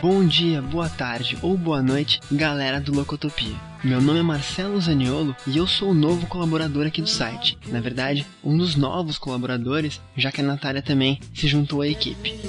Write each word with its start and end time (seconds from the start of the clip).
Bom 0.00 0.24
dia, 0.24 0.62
boa 0.62 0.88
tarde 0.88 1.36
ou 1.42 1.58
boa 1.58 1.82
noite, 1.82 2.20
galera 2.32 2.80
do 2.80 2.90
Locotopia. 2.90 3.54
Meu 3.84 4.00
nome 4.00 4.20
é 4.20 4.22
Marcelo 4.22 4.80
Zaniolo 4.80 5.36
e 5.46 5.58
eu 5.58 5.66
sou 5.66 5.90
o 5.90 5.94
novo 5.94 6.26
colaborador 6.26 6.86
aqui 6.86 7.02
do 7.02 7.08
site. 7.08 7.58
Na 7.66 7.80
verdade, 7.80 8.24
um 8.42 8.56
dos 8.56 8.76
novos 8.76 9.18
colaboradores, 9.18 10.00
já 10.16 10.32
que 10.32 10.40
a 10.40 10.44
Natália 10.44 10.80
também 10.80 11.20
se 11.34 11.46
juntou 11.46 11.82
à 11.82 11.86
equipe. 11.86 12.40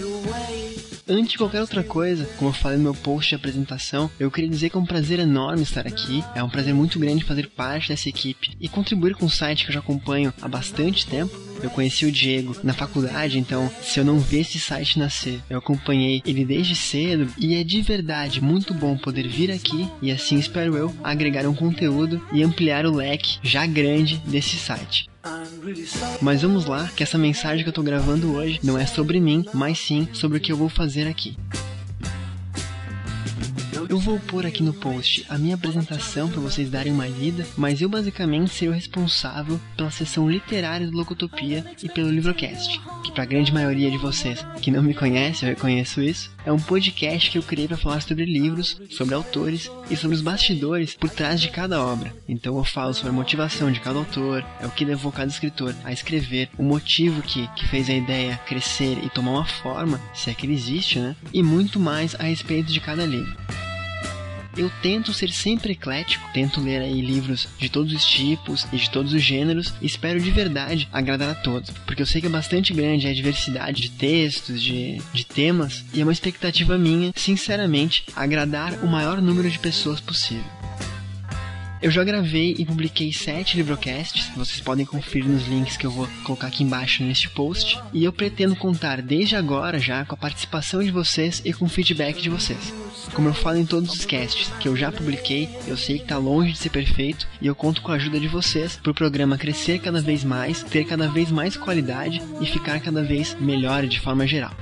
Antes 1.09 1.33
de 1.33 1.37
qualquer 1.37 1.59
outra 1.59 1.83
coisa, 1.83 2.25
como 2.37 2.51
eu 2.51 2.53
falei 2.53 2.77
no 2.77 2.83
meu 2.83 2.93
post 2.93 3.27
de 3.27 3.35
apresentação, 3.35 4.09
eu 4.17 4.31
queria 4.31 4.49
dizer 4.49 4.69
que 4.69 4.77
é 4.77 4.79
um 4.79 4.85
prazer 4.85 5.19
enorme 5.19 5.63
estar 5.63 5.85
aqui. 5.85 6.23
É 6.33 6.41
um 6.41 6.49
prazer 6.49 6.73
muito 6.73 6.97
grande 6.97 7.25
fazer 7.25 7.49
parte 7.49 7.89
dessa 7.89 8.07
equipe 8.07 8.55
e 8.61 8.69
contribuir 8.69 9.13
com 9.15 9.25
o 9.25 9.29
site 9.29 9.65
que 9.65 9.71
eu 9.71 9.73
já 9.73 9.79
acompanho 9.81 10.33
há 10.41 10.47
bastante 10.47 11.05
tempo. 11.05 11.50
Eu 11.63 11.69
conheci 11.69 12.05
o 12.05 12.11
Diego 12.11 12.55
na 12.63 12.73
faculdade, 12.73 13.37
então 13.37 13.69
se 13.81 13.99
eu 13.99 14.05
não 14.05 14.19
ver 14.19 14.41
esse 14.41 14.59
site 14.59 14.99
nascer, 14.99 15.39
eu 15.49 15.59
acompanhei 15.59 16.21
ele 16.25 16.45
desde 16.45 16.75
cedo 16.75 17.31
e 17.37 17.55
é 17.55 17.63
de 17.63 17.81
verdade 17.81 18.41
muito 18.41 18.73
bom 18.73 18.97
poder 18.97 19.27
vir 19.27 19.51
aqui 19.51 19.87
e 20.01 20.11
assim 20.11 20.37
espero 20.37 20.75
eu 20.75 20.93
agregar 21.03 21.47
um 21.47 21.53
conteúdo 21.53 22.21
e 22.31 22.43
ampliar 22.43 22.85
o 22.85 22.95
leque 22.95 23.37
já 23.43 23.65
grande 23.65 24.17
desse 24.25 24.57
site. 24.57 25.09
Mas 26.21 26.41
vamos 26.41 26.65
lá, 26.65 26.89
que 26.95 27.03
essa 27.03 27.17
mensagem 27.17 27.63
que 27.63 27.69
eu 27.69 27.73
tô 27.73 27.83
gravando 27.83 28.33
hoje 28.33 28.59
não 28.63 28.77
é 28.77 28.85
sobre 28.85 29.19
mim, 29.19 29.45
mas 29.53 29.77
sim 29.77 30.07
sobre 30.13 30.37
o 30.37 30.41
que 30.41 30.51
eu 30.51 30.57
vou 30.57 30.69
fazer 30.69 31.07
aqui. 31.07 31.37
Eu 33.91 33.99
vou 33.99 34.17
pôr 34.21 34.45
aqui 34.45 34.63
no 34.63 34.73
post 34.73 35.25
a 35.27 35.37
minha 35.37 35.55
apresentação 35.55 36.29
para 36.29 36.39
vocês 36.39 36.69
darem 36.69 36.93
uma 36.93 37.05
lida, 37.05 37.45
mas 37.57 37.81
eu 37.81 37.89
basicamente 37.89 38.49
serei 38.49 38.69
o 38.69 38.73
responsável 38.73 39.59
pela 39.75 39.91
seção 39.91 40.31
literária 40.31 40.87
do 40.87 40.95
Locotopia 40.95 41.65
e 41.83 41.89
pelo 41.89 42.09
Livrocast, 42.09 42.79
que 43.03 43.11
para 43.11 43.23
a 43.23 43.25
grande 43.25 43.53
maioria 43.53 43.91
de 43.91 43.97
vocês 43.97 44.45
que 44.61 44.71
não 44.71 44.81
me 44.81 44.93
conhece, 44.93 45.43
eu 45.43 45.49
reconheço 45.49 46.01
isso, 46.01 46.31
é 46.45 46.53
um 46.53 46.57
podcast 46.57 47.29
que 47.29 47.37
eu 47.37 47.43
criei 47.43 47.67
para 47.67 47.75
falar 47.75 48.01
sobre 48.01 48.23
livros, 48.23 48.81
sobre 48.89 49.13
autores 49.13 49.69
e 49.89 49.97
sobre 49.97 50.15
os 50.15 50.21
bastidores 50.21 50.95
por 50.95 51.09
trás 51.09 51.41
de 51.41 51.49
cada 51.49 51.83
obra. 51.83 52.15
Então 52.29 52.57
eu 52.57 52.63
falo 52.63 52.93
sobre 52.93 53.09
a 53.09 53.13
motivação 53.13 53.69
de 53.69 53.81
cada 53.81 53.99
autor, 53.99 54.45
é 54.61 54.65
o 54.65 54.71
que 54.71 54.85
levou 54.85 55.11
cada 55.11 55.29
escritor 55.29 55.75
a 55.83 55.91
escrever, 55.91 56.49
o 56.57 56.63
motivo 56.63 57.21
que, 57.21 57.45
que 57.57 57.67
fez 57.67 57.89
a 57.89 57.93
ideia 57.93 58.39
crescer 58.47 58.99
e 59.03 59.09
tomar 59.09 59.31
uma 59.31 59.45
forma, 59.45 59.99
se 60.13 60.29
é 60.29 60.33
que 60.33 60.45
ele 60.45 60.53
existe, 60.53 60.97
né? 60.97 61.13
E 61.33 61.43
muito 61.43 61.77
mais 61.77 62.15
a 62.15 62.23
respeito 62.23 62.71
de 62.71 62.79
cada 62.79 63.05
livro. 63.05 63.35
Eu 64.57 64.69
tento 64.81 65.13
ser 65.13 65.31
sempre 65.31 65.71
eclético, 65.73 66.29
tento 66.33 66.61
ler 66.61 66.81
aí 66.81 67.01
livros 67.01 67.47
de 67.57 67.69
todos 67.69 67.93
os 67.93 68.05
tipos 68.05 68.67
e 68.71 68.77
de 68.77 68.89
todos 68.89 69.13
os 69.13 69.21
gêneros 69.21 69.73
e 69.81 69.85
espero 69.85 70.19
de 70.19 70.29
verdade 70.29 70.89
agradar 70.91 71.29
a 71.31 71.35
todos, 71.35 71.69
porque 71.85 72.01
eu 72.01 72.05
sei 72.05 72.19
que 72.19 72.27
é 72.27 72.29
bastante 72.29 72.73
grande 72.73 73.07
a 73.07 73.13
diversidade 73.13 73.81
de 73.81 73.91
textos, 73.91 74.61
de, 74.61 75.01
de 75.13 75.25
temas, 75.25 75.85
e 75.93 76.01
é 76.01 76.03
uma 76.03 76.11
expectativa 76.11 76.77
minha, 76.77 77.13
sinceramente, 77.15 78.03
agradar 78.15 78.73
o 78.83 78.87
maior 78.87 79.21
número 79.21 79.49
de 79.49 79.59
pessoas 79.59 79.99
possível. 79.99 80.60
Eu 81.81 81.89
já 81.89 82.03
gravei 82.03 82.55
e 82.59 82.63
publiquei 82.63 83.11
sete 83.11 83.57
livrocasts, 83.57 84.29
vocês 84.35 84.61
podem 84.61 84.85
conferir 84.85 85.27
nos 85.27 85.47
links 85.47 85.77
que 85.77 85.85
eu 85.87 85.89
vou 85.89 86.07
colocar 86.23 86.45
aqui 86.45 86.63
embaixo 86.63 87.03
neste 87.03 87.27
post, 87.27 87.79
e 87.91 88.03
eu 88.03 88.13
pretendo 88.13 88.55
contar 88.55 89.01
desde 89.01 89.35
agora 89.35 89.79
já 89.79 90.05
com 90.05 90.13
a 90.13 90.17
participação 90.17 90.83
de 90.83 90.91
vocês 90.91 91.41
e 91.43 91.51
com 91.51 91.65
o 91.65 91.69
feedback 91.69 92.21
de 92.21 92.29
vocês. 92.29 92.71
Como 93.15 93.27
eu 93.27 93.33
falo 93.33 93.57
em 93.57 93.65
todos 93.65 93.91
os 93.91 94.05
casts 94.05 94.51
que 94.59 94.67
eu 94.67 94.77
já 94.77 94.91
publiquei, 94.91 95.49
eu 95.65 95.75
sei 95.75 95.97
que 95.97 96.03
está 96.03 96.19
longe 96.19 96.51
de 96.51 96.59
ser 96.59 96.69
perfeito 96.69 97.27
e 97.41 97.47
eu 97.47 97.55
conto 97.55 97.81
com 97.81 97.91
a 97.91 97.95
ajuda 97.95 98.19
de 98.19 98.27
vocês 98.27 98.75
para 98.75 98.91
o 98.91 98.95
programa 98.95 99.35
crescer 99.35 99.79
cada 99.79 100.01
vez 100.01 100.23
mais, 100.23 100.61
ter 100.61 100.85
cada 100.85 101.07
vez 101.07 101.31
mais 101.31 101.57
qualidade 101.57 102.21
e 102.39 102.45
ficar 102.45 102.79
cada 102.79 103.03
vez 103.03 103.35
melhor 103.39 103.87
de 103.87 103.99
forma 103.99 104.27
geral. 104.27 104.53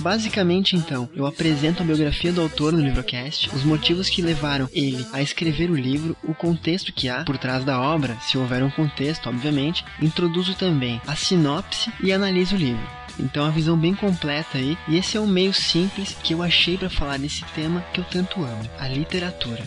Basicamente, 0.00 0.76
então, 0.76 1.08
eu 1.14 1.26
apresento 1.26 1.82
a 1.82 1.86
biografia 1.86 2.32
do 2.32 2.40
autor 2.40 2.72
no 2.72 2.80
livrocast, 2.80 3.54
os 3.54 3.64
motivos 3.64 4.08
que 4.08 4.22
levaram 4.22 4.68
ele 4.72 5.06
a 5.12 5.20
escrever 5.20 5.70
o 5.70 5.76
livro, 5.76 6.16
o 6.24 6.34
contexto 6.34 6.92
que 6.92 7.08
há 7.08 7.22
por 7.24 7.36
trás 7.36 7.64
da 7.64 7.80
obra, 7.80 8.16
se 8.22 8.38
houver 8.38 8.62
um 8.62 8.70
contexto, 8.70 9.28
obviamente, 9.28 9.84
introduzo 10.00 10.54
também 10.54 11.00
a 11.06 11.14
sinopse 11.14 11.92
e 12.02 12.12
analiso 12.12 12.56
o 12.56 12.58
livro. 12.58 13.00
Então 13.18 13.44
a 13.44 13.50
visão 13.50 13.76
bem 13.76 13.94
completa 13.94 14.56
aí, 14.56 14.78
e 14.88 14.96
esse 14.96 15.16
é 15.16 15.20
um 15.20 15.26
meio 15.26 15.52
simples 15.52 16.16
que 16.22 16.32
eu 16.32 16.42
achei 16.42 16.78
para 16.78 16.88
falar 16.88 17.18
desse 17.18 17.44
tema 17.54 17.84
que 17.92 18.00
eu 18.00 18.04
tanto 18.04 18.42
amo, 18.42 18.70
a 18.78 18.88
literatura. 18.88 19.62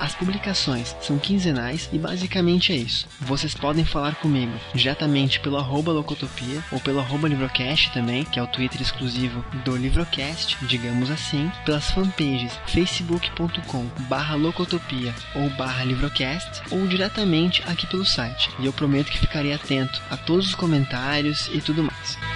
As 0.00 0.14
publicações 0.14 0.96
são 1.02 1.18
quinzenais 1.18 1.90
e 1.92 1.98
basicamente 1.98 2.72
é 2.72 2.76
isso. 2.76 3.06
Vocês 3.20 3.52
podem 3.52 3.84
falar 3.84 4.14
comigo 4.14 4.58
diretamente 4.74 5.38
pelo 5.40 5.58
arroba 5.58 5.92
Locotopia 5.92 6.64
ou 6.72 6.80
pelo 6.80 7.00
arroba 7.00 7.28
Livrocast 7.28 7.92
também, 7.92 8.24
que 8.24 8.38
é 8.38 8.42
o 8.42 8.46
Twitter 8.46 8.80
exclusivo 8.80 9.44
do 9.62 9.76
Livrocast, 9.76 10.56
digamos 10.62 11.10
assim, 11.10 11.52
pelas 11.66 11.90
fanpages 11.90 12.58
facebook.com 12.68 13.84
barra 14.08 14.36
Locotopia 14.36 15.14
ou 15.34 15.50
barra 15.50 15.84
Livrocast 15.84 16.62
ou 16.70 16.86
diretamente 16.86 17.62
aqui 17.66 17.86
pelo 17.86 18.06
site. 18.06 18.48
E 18.58 18.64
eu 18.64 18.72
prometo 18.72 19.10
que 19.10 19.18
ficarei 19.18 19.52
atento 19.52 20.00
a 20.10 20.16
todos 20.16 20.46
os 20.46 20.54
comentários 20.54 21.50
e 21.52 21.60
tudo 21.60 21.82
mais. 21.82 22.29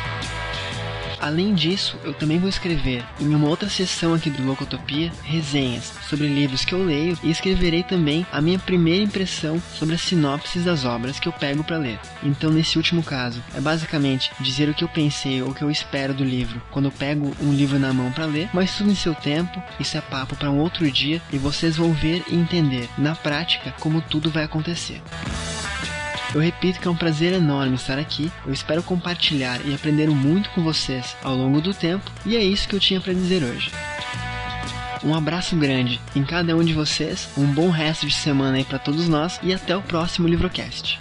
Além 1.25 1.55
disso, 1.55 1.99
eu 2.05 2.13
também 2.13 2.39
vou 2.39 2.51
escrever 2.51 3.03
em 3.19 3.35
uma 3.35 3.49
outra 3.49 3.67
seção 3.67 4.13
aqui 4.13 4.29
do 4.29 4.45
Locotopia 4.45 5.11
resenhas 5.23 5.91
sobre 6.07 6.27
livros 6.27 6.67
que 6.67 6.75
eu 6.75 6.85
leio 6.85 7.19
e 7.23 7.31
escreverei 7.31 7.83
também 7.83 8.27
a 8.31 8.43
minha 8.43 8.59
primeira 8.59 9.03
impressão 9.03 9.59
sobre 9.73 9.95
as 9.95 10.03
sinopses 10.03 10.67
das 10.67 10.85
obras 10.85 11.19
que 11.19 11.27
eu 11.27 11.33
pego 11.33 11.65
para 11.65 11.79
ler. 11.79 11.99
Então, 12.23 12.51
nesse 12.51 12.77
último 12.77 13.03
caso, 13.03 13.43
é 13.55 13.61
basicamente 13.61 14.33
dizer 14.39 14.69
o 14.69 14.75
que 14.75 14.85
eu 14.85 14.89
pensei 14.89 15.41
ou 15.41 15.49
o 15.49 15.55
que 15.55 15.63
eu 15.63 15.71
espero 15.71 16.13
do 16.13 16.23
livro 16.23 16.61
quando 16.71 16.89
eu 16.89 16.93
pego 16.93 17.35
um 17.41 17.55
livro 17.55 17.79
na 17.79 17.91
mão 17.95 18.13
para 18.13 18.27
ler, 18.27 18.51
mas 18.53 18.77
tudo 18.77 18.91
em 18.91 18.95
seu 18.95 19.15
tempo, 19.15 19.63
isso 19.81 19.97
é 19.97 20.03
papo 20.03 20.37
para 20.37 20.51
um 20.51 20.59
outro 20.59 20.91
dia 20.91 21.23
e 21.33 21.39
vocês 21.39 21.79
vão 21.79 21.95
ver 21.95 22.23
e 22.29 22.35
entender 22.35 22.87
na 22.99 23.15
prática 23.15 23.75
como 23.81 24.03
tudo 24.03 24.31
vai 24.31 24.45
acontecer. 24.45 25.01
Eu 26.35 26.41
repito 26.41 26.81
que 26.81 26.89
é 26.89 26.91
um 26.91 26.97
prazer 26.97 27.33
enorme 27.33 27.77
estar 27.77 27.97
aqui. 27.97 28.31
Eu 28.45 28.53
espero 28.53 28.83
compartilhar 28.83 29.65
e 29.65 29.73
aprender 29.73 30.09
muito 30.11 30.51
com 30.51 30.65
vocês 30.65 31.17
ao 31.23 31.37
longo 31.37 31.61
do 31.61 31.73
tempo, 31.73 32.11
e 32.27 32.37
é 32.37 32.43
isso 32.43 32.69
que 32.69 32.75
eu 32.75 32.81
tinha 32.81 33.01
para 33.01 33.13
dizer 33.13 33.45
hoje. 33.45 33.71
Um 35.05 35.15
abraço 35.15 35.55
grande 35.55 36.01
em 36.17 36.25
cada 36.25 36.57
um 36.57 36.65
de 36.65 36.73
vocês, 36.73 37.29
um 37.37 37.47
bom 37.47 37.71
resto 37.71 38.07
de 38.07 38.15
semana 38.15 38.57
aí 38.57 38.65
para 38.65 38.79
todos 38.79 39.07
nós 39.07 39.39
e 39.43 39.55
até 39.55 39.77
o 39.77 39.83
próximo 39.83 40.27
Livrocast. 40.27 40.99